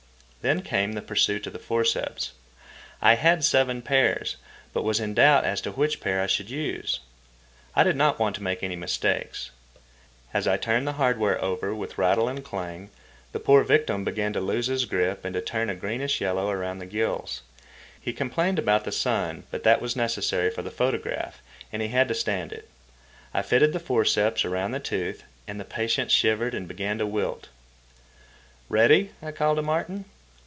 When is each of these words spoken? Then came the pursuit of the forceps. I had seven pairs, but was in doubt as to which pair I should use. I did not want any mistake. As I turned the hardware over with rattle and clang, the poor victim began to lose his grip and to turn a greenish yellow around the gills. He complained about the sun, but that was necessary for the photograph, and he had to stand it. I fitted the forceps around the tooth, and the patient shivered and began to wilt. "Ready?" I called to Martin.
Then 0.43 0.63
came 0.63 0.93
the 0.93 1.03
pursuit 1.03 1.45
of 1.45 1.53
the 1.53 1.59
forceps. 1.59 2.31
I 2.99 3.13
had 3.13 3.43
seven 3.43 3.83
pairs, 3.83 4.37
but 4.73 4.81
was 4.83 4.99
in 4.99 5.13
doubt 5.13 5.45
as 5.45 5.61
to 5.61 5.71
which 5.71 6.01
pair 6.01 6.19
I 6.19 6.25
should 6.25 6.49
use. 6.49 6.99
I 7.75 7.83
did 7.83 7.95
not 7.95 8.17
want 8.17 8.41
any 8.41 8.75
mistake. 8.75 9.33
As 10.33 10.47
I 10.47 10.57
turned 10.57 10.87
the 10.87 10.93
hardware 10.93 11.39
over 11.43 11.75
with 11.75 11.99
rattle 11.99 12.27
and 12.27 12.43
clang, 12.43 12.89
the 13.33 13.39
poor 13.39 13.63
victim 13.63 14.03
began 14.03 14.33
to 14.33 14.41
lose 14.41 14.65
his 14.65 14.85
grip 14.85 15.25
and 15.25 15.35
to 15.35 15.41
turn 15.41 15.69
a 15.69 15.75
greenish 15.75 16.19
yellow 16.19 16.49
around 16.49 16.79
the 16.79 16.87
gills. 16.87 17.43
He 18.01 18.11
complained 18.11 18.57
about 18.57 18.83
the 18.83 18.91
sun, 18.91 19.43
but 19.51 19.61
that 19.61 19.79
was 19.79 19.95
necessary 19.95 20.49
for 20.49 20.63
the 20.63 20.71
photograph, 20.71 21.39
and 21.71 21.83
he 21.83 21.89
had 21.89 22.07
to 22.07 22.15
stand 22.15 22.51
it. 22.51 22.67
I 23.31 23.43
fitted 23.43 23.73
the 23.73 23.79
forceps 23.79 24.43
around 24.43 24.71
the 24.71 24.79
tooth, 24.79 25.23
and 25.47 25.59
the 25.59 25.65
patient 25.65 26.09
shivered 26.09 26.55
and 26.55 26.67
began 26.67 26.97
to 26.97 27.05
wilt. 27.05 27.49
"Ready?" 28.69 29.11
I 29.21 29.31
called 29.33 29.57
to 29.57 29.61
Martin. 29.61 30.05